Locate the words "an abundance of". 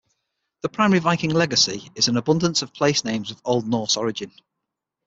2.07-2.73